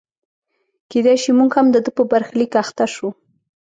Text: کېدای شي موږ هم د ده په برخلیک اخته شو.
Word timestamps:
کېدای 0.91 1.17
شي 1.23 1.31
موږ 1.39 1.51
هم 1.57 1.67
د 1.71 1.77
ده 1.85 1.91
په 1.97 2.03
برخلیک 2.11 2.51
اخته 2.63 2.85
شو. 2.93 3.09